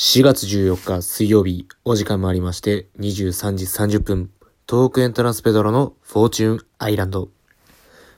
[0.00, 4.30] 4月14日水曜日、お時間もありまして、23時30分、
[4.64, 7.30] トークエントランスペドロのフォーチューンアイランド。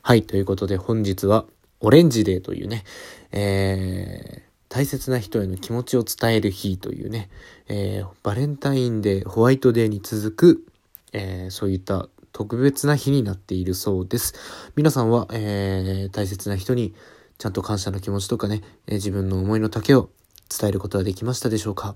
[0.02, 1.46] はい、ということで本日は、
[1.80, 2.84] オレンジデーというね、
[3.32, 7.30] えー、大切な人への気持ちを伝える日というね、
[7.66, 10.66] えー、バレンタインデー、ホワイトデーに続く、
[11.14, 14.34] えー、そういった特別な日になっているそうです。
[14.76, 16.94] 皆さんは、えー、大切な人に
[17.38, 20.10] ちゃんと感謝の気持ちとかね、えー自分の思いの丈を
[20.50, 21.94] 伝えることはできましたでしょうか？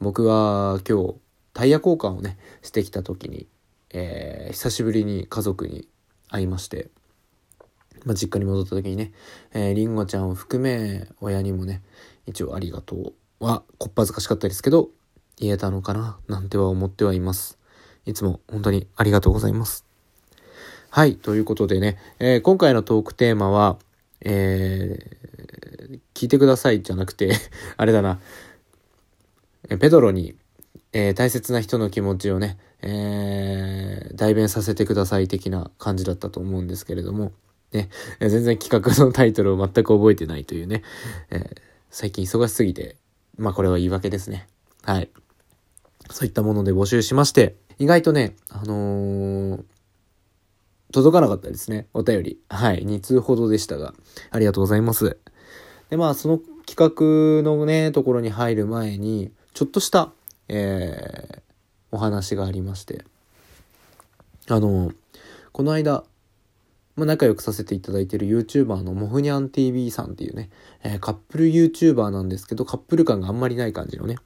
[0.00, 1.14] 僕は今日
[1.54, 3.46] タイヤ交換をね、してきた時に、
[3.90, 5.88] えー久しぶりに家族に
[6.28, 6.90] 会いまして、
[8.04, 9.12] まあ、実家に戻った時にね、
[9.54, 11.82] えー、りんごちゃんを含め、親にもね、
[12.26, 14.90] 一応ありがとうは、こっぱずかしかったですけど、
[15.38, 17.58] 言えたのかな、なんては思ってはいます。
[18.06, 19.84] いつも本当にありがとうございます。
[20.90, 23.78] はい、ということでね、えー今回のトークテーマは、
[24.20, 25.16] えー
[26.14, 27.32] 聞いてくださいじゃなくて、
[27.76, 28.20] あれだな、
[29.80, 30.36] ペドロに、
[30.92, 37.32] えー大切な人の気持ちをね、えー代弁させてください的な感じだったと思うんですけれども、
[37.72, 40.82] ね、全然企画のタイトルを全く覚えてないというね、
[41.30, 41.56] えー
[41.88, 42.96] 最近忙しすぎて、
[43.38, 44.48] まあこれは言い訳ですね。
[44.82, 45.10] はい。
[46.10, 49.64] そういったもので募集しまして、意外とね、あのー
[50.92, 51.88] 届かなかったですね。
[51.94, 52.40] お便り。
[52.48, 52.84] はい。
[52.84, 53.92] 2通ほどでしたが、
[54.30, 55.18] ありがとうございます。
[55.90, 60.12] で、まあ、その企画のね、ところに入る前に、ちょっとした、
[60.48, 61.46] えー
[61.92, 63.04] お話がありまして、
[64.48, 64.92] あの、
[65.52, 66.04] この間、
[66.94, 70.50] まあ、仲良くさせていただいている YouTuber のモフニャン TV さんっていうね、
[70.82, 74.16] えーカップル YouTuber なんですけど、カップル感があんまりない感じのね、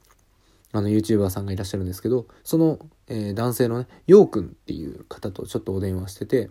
[0.73, 6.49] あの YouTuber さんがいらっしゃるんですけど、その、えー男性のね、ようくんっていう方とちょっとお電話してて、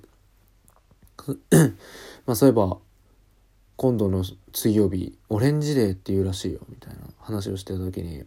[2.27, 2.79] まあそういえば、
[3.81, 8.25] 今度の水曜日、オレンジデーっていうらしいよ、みたいな話をしてた時に、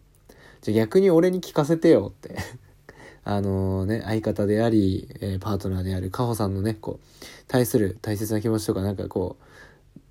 [0.62, 2.36] じゃあ逆に俺に聞かせてよって。
[3.24, 7.06] あのね、相方であり、えーパートナーであるカホさんのね、こう、
[7.48, 9.38] 対する大切な気持ちとか、なんかこ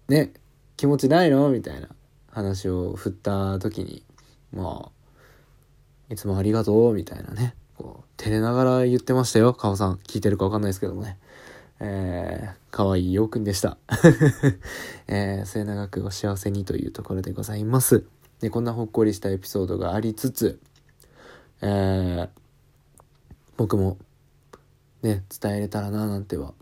[0.08, 0.32] う、ね、
[0.76, 1.88] 気持ちないのみたいな
[2.30, 4.04] 話を振った時に、
[4.52, 4.92] ま
[6.08, 9.94] あ、いつもありがとう、みたいなね、こう、照れながら言ってましたよ、カホさん。
[10.06, 11.18] 聞いてるかわかんないですけどもね。
[11.84, 13.76] えー、かわいいようくんでした。
[15.08, 18.04] えー、末永くお幸せにというところでございます。
[18.40, 20.60] で、こんなほっこりしたエピソードがありつつ、
[21.60, 22.28] えー、
[23.56, 23.98] 僕も
[25.02, 26.54] ね、伝えれたらななんては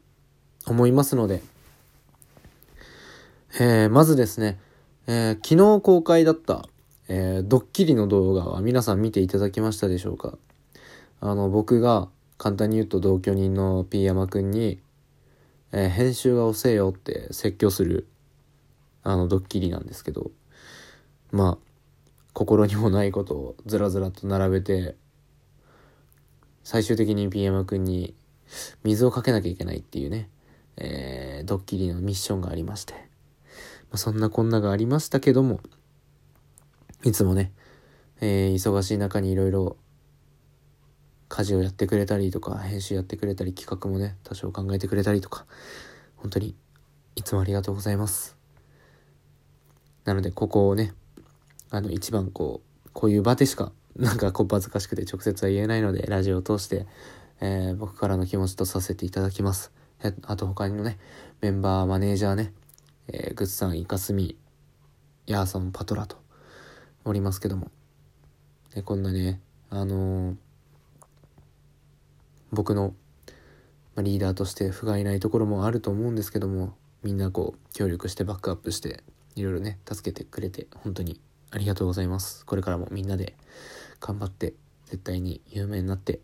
[0.67, 1.43] 思いますので、
[3.61, 4.59] えー、まずですね、
[5.07, 5.49] えー昨
[5.79, 6.67] 日公開だった、
[7.09, 10.39] えードッキリの動画は皆さん見ていただきましたでしょうか？
[11.21, 14.81] あの、僕が簡単に言うと同居人の P 山くんに、
[15.73, 18.09] えー編集が遅えよって説教する、
[19.03, 20.31] あの、ドッキリなんですけど、
[21.31, 21.71] まあ、
[22.33, 24.97] 心にもないことをずらずらと並べて、
[26.65, 28.15] 最終的に P 山くんに
[28.85, 30.29] 水をかけなきゃいけないっていうね、
[30.77, 33.01] えードッキリのミッションがありまして、ま
[33.93, 35.61] あ、そんなこんながありましたけども、
[37.05, 37.53] いつもね、
[38.21, 39.77] えー忙しい中にいろいろ
[41.31, 45.47] 家事をやってくれたりとか、編集やってくれたり、企画もね、多少考えてくれたりとか、
[46.17, 46.57] 本当に
[47.15, 48.37] いつもありがとうございます。
[50.05, 50.93] なので、ここをね、
[51.71, 56.87] あの、一番こう、こういう場でしか、なんかこう、恥ずかしくて直接は言えないので、ラジオを通して、
[57.41, 59.71] えー僕からの気持ちとさせていただきます。
[60.27, 60.99] あと他にもね、
[61.41, 62.53] メンバー、マネージャーね、
[63.07, 64.37] えー、グッズさん、イカスミ、
[65.27, 66.17] ヤーさん、パトラと、
[67.05, 67.71] おりますけども。
[68.75, 70.50] で、こんなね、あのー
[72.53, 72.95] 僕の、
[73.97, 79.03] リーダーとして不甲斐ないところもあると思うんですけども、みんなこう、協力してバックアップして、
[79.37, 82.47] いろいろね、助けてくれて、本当にありがとうございます。
[82.47, 83.35] これからもみんなで
[84.01, 84.55] 頑張って、
[84.87, 86.21] 絶対に有名になって、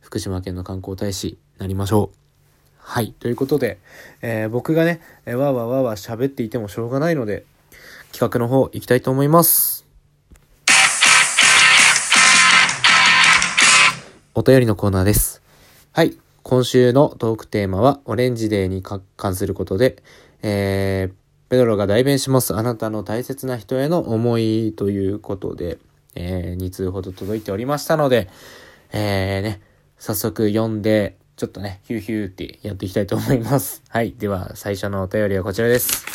[0.00, 2.16] 福島県の観光大使になりましょう。
[2.78, 3.12] はい。
[3.12, 3.78] ということで、
[4.20, 7.44] えー僕がね、わわーわーわー喋っていてもしょうがないので、
[8.12, 9.91] 企画の方行きたいと思います。
[14.34, 15.42] お便りのコーナーです。
[15.92, 16.16] はい。
[16.42, 20.02] 今週のトークテーマは、オレンジデーに関することで、
[20.42, 22.56] えー、ペドロが代弁します。
[22.56, 25.76] あなたの大切な人への思いということで、
[26.14, 28.30] えー、2通ほど届いておりましたので、
[28.92, 29.60] えー、ね、
[29.98, 33.82] 早速読んで、ちょっとね、ヒューヒューってやっていきたいと思います。
[33.90, 34.14] はい。
[34.18, 36.06] では、最初のお便りはこちらです。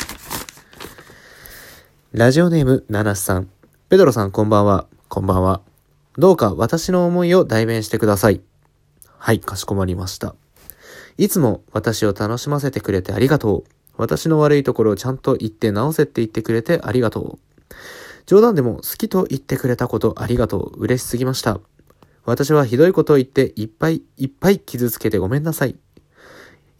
[2.10, 3.48] ラジオネーム、ナナスさん。
[3.88, 4.88] ペドロさん、こんばんは。
[5.08, 5.60] こんばんは。
[6.18, 8.40] どうか私の思いを代弁してください。
[9.18, 10.34] はい、かしこまりました。
[11.16, 13.64] いつも私を楽しませてくれてありがとう。
[13.96, 17.38] 私の悪いところをちゃんと言って直せって言ってくれてありがとう。
[18.26, 20.80] 冗談でも好きと言ってくれたことありがとう。
[20.80, 21.60] 嬉しすぎました。
[22.24, 25.76] 私はひどいことを言っていっぱいいっぱい傷つけてごめんなさい。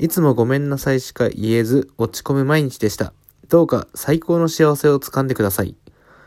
[0.00, 3.12] いつもごめんなさいしか言えず落ち込む毎日でした。
[3.48, 5.76] どうか最高の幸せをつかんでください。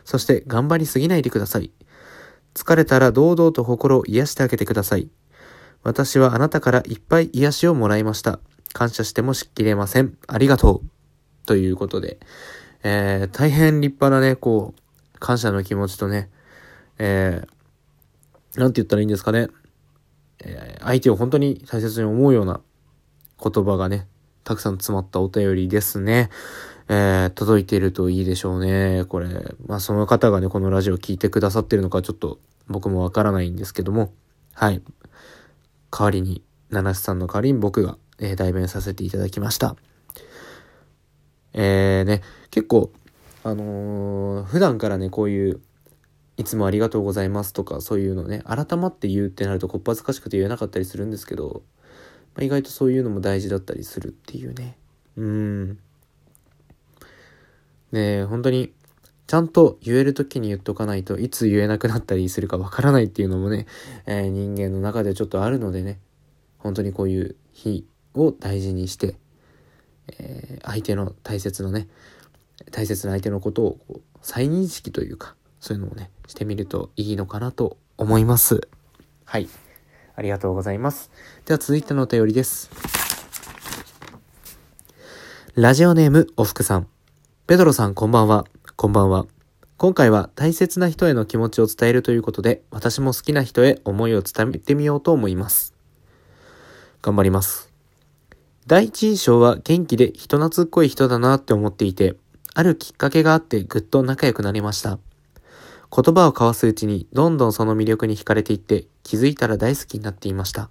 [0.05, 1.71] そして頑張りすぎないでください。
[2.53, 5.09] 疲れたら堂々と心を癒してあげてください。
[5.83, 8.39] 私はあなたからいっぱい癒しをもらいました。
[8.73, 10.17] 感謝してもしきれません。
[10.27, 11.45] ありがとう。
[11.45, 12.19] ということで、
[12.83, 16.29] えー、大変立派なね、こう、感謝の気持ちとね、
[16.97, 19.47] えー、なんて言ったらいいんですかね。
[20.39, 22.61] えー、相手を本当に大切に思うような
[23.41, 24.07] 言葉がね、
[24.43, 26.29] たくさん詰まったお便りですね。
[26.93, 29.05] えー、届いているといいでしょうね。
[29.05, 29.29] これ、
[29.65, 34.11] まあその方がね、このラジオ聞いてくださってるのかちょっと僕もわからないんですけども、
[34.53, 34.81] はい。
[35.89, 39.77] 代わりに、七瀬さんの代わりに僕が、えー、代弁させていただきました。
[41.53, 42.91] えー、ね、結構、
[43.45, 45.61] あのー、普段からね、こういう、
[46.35, 51.61] いつもありがとうございますとか、そういうのね、改まって言うってなるとこっぱずかしくて言えなかったりするんですけど、
[52.35, 54.77] まあ、意外とそういうのも大事だったりするっていうね。
[55.15, 55.79] うん。
[57.91, 58.73] ね本当に、
[59.27, 63.65] ちゃんと言える時に言っとかないといつ言えなくなったりするかわからないっていうのもね、
[64.05, 65.99] えー、人間の中でちょっとあるのでね、
[66.57, 69.15] 本当にこういう日を大事にして、
[70.19, 71.87] えー、相手の大切なね、
[72.71, 78.67] 大切な相手のことをこ再認識というか、そういうのをね、してみるといいのかなと思います。
[79.25, 79.47] はい。
[80.15, 81.09] ありがとうございます。
[81.45, 82.69] では続いてのお便りです。
[85.55, 86.87] ラジオネームおふくさん。
[87.47, 88.45] ペドロさんこんばんは。
[88.77, 89.25] こんばんは。
[89.75, 95.73] 今回は大切な人への気持ちを伝えるということで、私も好きな人へ思いを伝えてみようと思います。
[97.01, 97.73] 頑張ります。
[98.67, 102.15] 第一印象は元気で人懐っこい人だなって思っていて、
[102.53, 104.99] あるきっかけがあってぐっと仲良くなりました。
[105.93, 110.69] 言葉を交わすうちにどんどんその魅力に惹かれていって気づいたら大好きになっていました。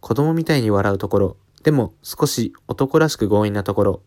[0.00, 4.02] 子供みたいに笑うところ、でも少し男らしく強引なところ、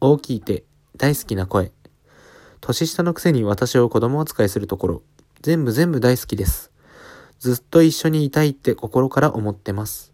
[0.00, 0.64] 大きい手、
[0.96, 1.72] 大好きな声、
[2.60, 5.02] 年下のくせに私を子供扱いするところ、
[5.42, 6.72] 全部全部大好きです。
[7.38, 10.12] ずっと一緒にいたいって心から思ってます。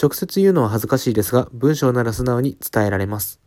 [0.00, 3.40] 直接言うのは恥ずかしいですが、文章なら素直に伝えられます。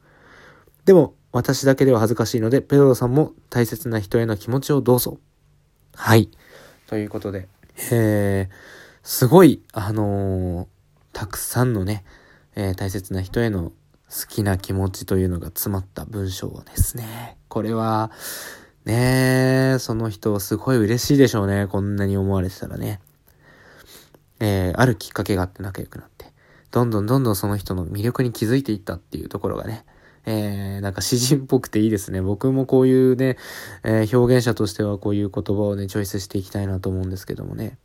[0.85, 5.17] でも、私だけでは恥ずかしいので、ペドロさんも大切な人への気持ちをどうぞ。
[5.95, 6.29] はい。
[6.87, 7.49] ということで、
[7.91, 8.55] えー、
[9.03, 10.67] すごい、あのー、
[11.11, 12.05] たくさんのね、
[12.55, 13.73] えー、大切な人への
[14.15, 17.37] 好きな気持ちというのが詰まった文章ですね。
[17.49, 18.11] これは、
[18.85, 21.67] ねえその人すごい嬉しいでしょうね。
[21.67, 23.01] こんなに思われてたらね。
[24.39, 26.27] えー、あるきっかけがあって仲良くなって、
[26.71, 29.85] どんどんどんどんその人の魅力に気づいていったっていうところがね、
[30.25, 32.21] えー、なんか詩人っぽくていいですね。
[32.21, 33.37] 僕もこういうね、
[33.83, 37.77] えー、表現者としてはこういう言葉をね、チョイスしていきたいなと思うんですけどもね。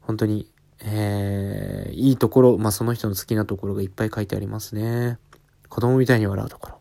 [0.00, 0.50] 本当に、
[0.80, 5.18] えー、いいところ、まあ、その人の好きなところがいっぱい書いてありますね。
[5.70, 6.78] 子供みたいに笑うところ。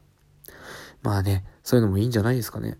[1.02, 2.78] まあね、そういうのもいいんじゃないですかね。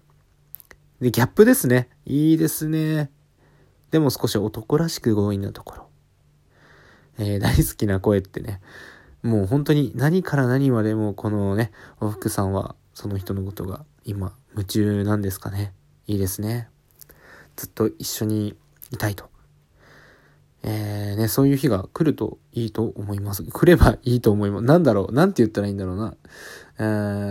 [1.00, 1.88] で、ギャップですね。
[2.06, 3.10] いいですね。
[3.92, 5.90] でも少し男らしく強引なところ。
[7.18, 8.60] えー、大好きな声ってね、
[9.24, 15.74] もう本当に何から何までもこのね、おふくさんはその人のことが今夢中なんですかね。
[16.08, 16.70] いいですね。
[17.56, 18.56] ずっと一緒に
[18.92, 19.30] いたいと。
[20.64, 23.44] えー、ね、そういう日が来るといいと思います。
[23.44, 24.66] 来ればいいと思います。
[24.66, 26.16] なんだろうなんて言ったらいいんだろうな。
[26.80, 26.82] え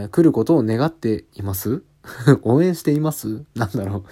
[0.06, 1.82] ー、来ることを願っています？
[2.42, 3.44] 応援しています？
[3.54, 4.04] なんだろ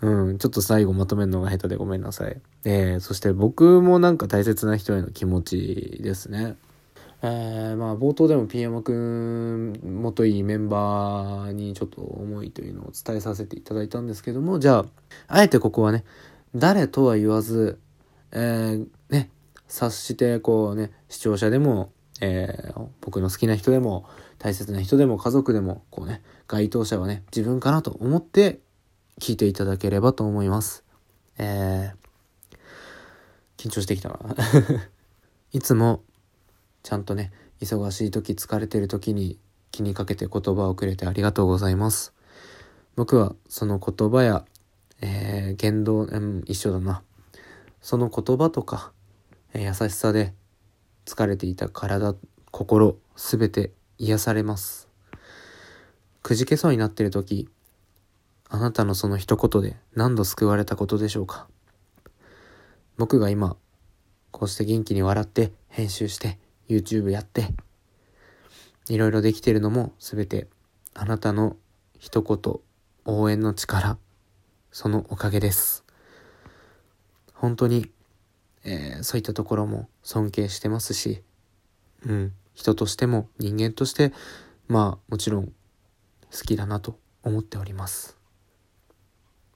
[0.00, 0.08] う。
[0.08, 2.40] うん、ちょっと最後まとめるのが下手でごめんなさい。
[2.64, 6.56] えー、そして僕もなんか大切な人への気持ちですね。
[7.24, 14.86] えー、まあ冒頭でも P 山くんもといいメンバーにちょっと思いというのを伝えさせていただいたんですけどもじゃあ
[15.28, 16.04] あえてここはね
[16.56, 17.78] 誰とは言わず、
[18.32, 19.30] えー、ね
[19.68, 24.06] 察してこうね視聴者でも、えー、僕の好きな人でも
[24.38, 28.60] 大切な人でも家族でもこうね該当者はね自分かなと思って
[29.20, 30.84] 聞いていただければと思います
[31.38, 34.18] えー、緊張してきたな
[35.52, 36.02] いつも
[36.82, 39.38] ちゃんとね、忙しい時、疲れてる時に
[39.70, 42.12] 気にかけて言葉をくれてありがとうございます。
[42.96, 44.44] 僕はその言葉や、
[45.00, 47.02] えー、言動、うん、一緒だな。
[47.82, 48.92] その言葉とか、
[49.52, 50.32] え、優しさで
[51.04, 52.14] 疲れていた体、
[52.50, 54.88] 心、すべて癒されます。
[56.22, 57.48] くじけそうになっている時、
[58.48, 61.48] あなたのその一言で何度救われたことでしょうか？
[62.98, 63.56] 僕が今、
[64.30, 67.48] こうして元気に笑って編集して YouTube やって、
[68.88, 70.48] いろいろできているのも全て
[70.94, 71.56] あなたの
[71.98, 72.60] 一言、
[73.04, 73.98] 応援の力
[74.70, 75.81] そのおかげです。
[77.42, 77.90] 本当に、
[78.62, 81.24] えー、そういったところも尊敬してますし、
[82.06, 84.12] うん、人としても人間として、
[84.68, 85.52] まあもちろん好
[86.46, 88.16] きだなと思っております。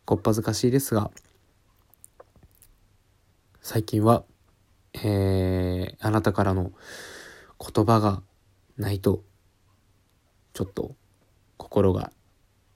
[0.04, 1.12] こっぱずかしいですが、
[3.62, 4.24] 最近は、
[4.94, 6.72] えー、あなたからの
[7.60, 8.20] 言葉が
[8.76, 9.22] ないと、
[10.54, 10.96] ちょっと
[11.56, 12.10] 心が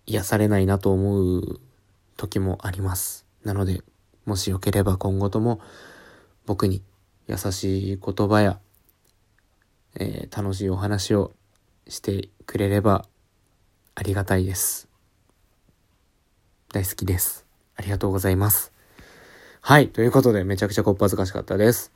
[0.07, 1.61] 癒されないなと思う
[2.17, 3.27] 時もあります。
[3.43, 3.83] なので、
[4.31, 5.61] もしよければ今後とも
[6.47, 6.85] 僕に
[7.27, 8.61] 優しい言葉や、
[9.97, 11.33] えー、楽しいお話を
[11.89, 13.07] してくれれば
[13.97, 14.89] ありがたいです。
[16.73, 17.45] 大好きです。
[17.75, 18.73] ありがとうございます。
[19.63, 19.89] はい。
[19.89, 21.91] ということで、めちゃくちゃこっぱずかしかったです。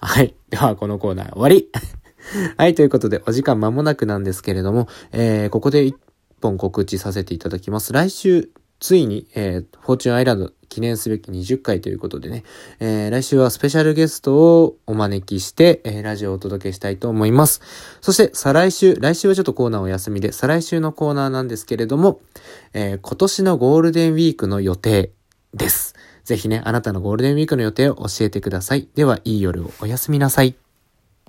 [0.00, 0.36] はい。
[0.50, 1.72] では、このコーナー終わり
[2.56, 2.76] はい。
[2.76, 5.96] ということで、お時間間もなくなんですけれども、えー、ここで一
[6.40, 7.92] 本告知させていただきます。
[7.92, 12.42] 来週、ついに、えー、フォーチュンアイランド記念すべき20回ということでね、
[12.80, 17.60] えー、来週はスペシャルゲストをお招きして、えー、ラジオをお届けしたいと思います。
[18.00, 22.20] そして、再来週、来週はちょっとコーナーお休みで、再来週のコーナーなんですけれども、
[22.72, 25.12] えー、今年のゴールデンウィークの予定
[25.54, 25.94] です。
[26.24, 28.88] ぜひね、あなたのゴールデンウィークの予定を教えてください。
[28.96, 30.56] では、いい夜をおやすみなさい。